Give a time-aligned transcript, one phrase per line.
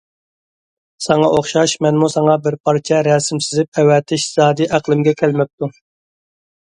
[1.07, 5.71] ساڭا ئوخشاش، مەنمۇ ساڭا بىر پارچە رەسىم سىزىپ ئەۋەتىش زادى ئەقلىمگە كەلمەپتۇ.